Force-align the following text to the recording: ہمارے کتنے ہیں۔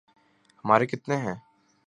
ہمارے 0.65 0.85
کتنے 0.85 1.15
ہیں۔ 1.17 1.35